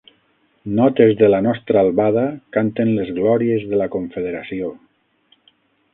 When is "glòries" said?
3.19-3.69